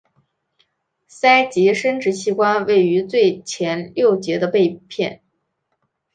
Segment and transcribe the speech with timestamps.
[1.07, 5.21] 鳃及生殖器官位于最前六节的背片。